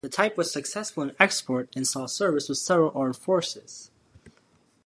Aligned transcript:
The 0.03 0.09
type 0.09 0.35
was 0.35 0.51
successful 0.51 1.03
in 1.03 1.15
export 1.19 1.69
and 1.75 1.85
saw 1.85 2.07
service 2.07 2.49
with 2.49 2.57
several 2.57 2.91
armed 2.95 3.17
forces. 3.17 3.91